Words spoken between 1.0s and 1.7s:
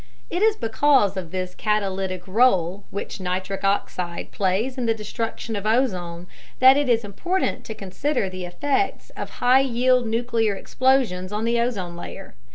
of this